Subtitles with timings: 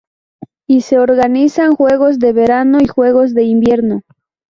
[0.65, 4.01] Y se organizan Juegos de Verano y Juegos de Invierno.